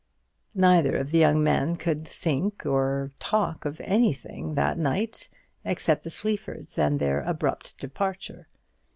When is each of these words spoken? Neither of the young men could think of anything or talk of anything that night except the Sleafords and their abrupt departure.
Neither 0.55 0.97
of 0.97 1.11
the 1.11 1.19
young 1.19 1.43
men 1.43 1.75
could 1.75 2.07
think 2.07 2.65
of 2.65 2.71
anything 2.71 2.71
or 2.73 3.11
talk 3.19 3.65
of 3.65 3.79
anything 3.81 4.55
that 4.55 4.79
night 4.79 5.29
except 5.63 6.05
the 6.05 6.09
Sleafords 6.09 6.79
and 6.79 6.99
their 6.99 7.21
abrupt 7.21 7.77
departure. 7.77 8.47